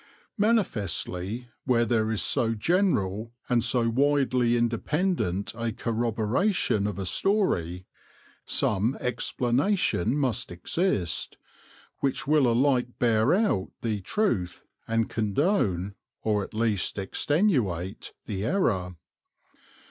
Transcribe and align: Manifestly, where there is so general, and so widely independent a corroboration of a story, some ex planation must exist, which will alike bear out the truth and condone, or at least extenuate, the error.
Manifestly, 0.39 1.49
where 1.65 1.85
there 1.85 2.09
is 2.09 2.23
so 2.23 2.55
general, 2.55 3.33
and 3.47 3.63
so 3.63 3.87
widely 3.87 4.57
independent 4.57 5.53
a 5.53 5.71
corroboration 5.71 6.87
of 6.87 6.97
a 6.97 7.05
story, 7.05 7.85
some 8.43 8.97
ex 8.99 9.31
planation 9.31 10.13
must 10.15 10.51
exist, 10.51 11.37
which 11.99 12.25
will 12.25 12.47
alike 12.51 12.97
bear 12.97 13.31
out 13.31 13.69
the 13.83 14.01
truth 14.01 14.65
and 14.87 15.07
condone, 15.07 15.93
or 16.23 16.43
at 16.43 16.55
least 16.55 16.97
extenuate, 16.97 18.11
the 18.25 18.43
error. 18.43 18.95